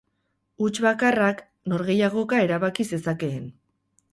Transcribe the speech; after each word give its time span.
Huts 0.63 0.79
bakarrak 0.85 1.43
norgehiagoka 1.73 2.41
erabaki 2.47 2.87
zezakeen. 2.91 3.45